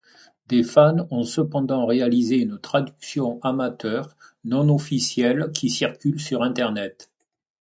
Des 0.47 0.63
fans 0.63 1.07
ont 1.11 1.21
cependant 1.23 1.85
réalisé 1.85 2.37
une 2.39 2.57
traduction 2.57 3.39
amateur 3.43 4.17
non-officielle 4.45 5.51
qui 5.53 5.69
circule 5.69 6.19
sur 6.19 6.41
Internet. 6.41 7.11